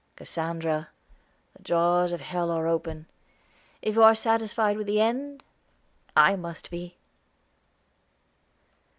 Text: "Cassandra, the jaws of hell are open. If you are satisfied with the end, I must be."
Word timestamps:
"Cassandra, 0.15 0.89
the 1.55 1.61
jaws 1.61 2.11
of 2.11 2.21
hell 2.21 2.49
are 2.49 2.65
open. 2.65 3.05
If 3.83 3.93
you 3.93 4.01
are 4.01 4.15
satisfied 4.15 4.75
with 4.75 4.87
the 4.87 4.99
end, 4.99 5.43
I 6.17 6.35
must 6.35 6.71
be." 6.71 6.97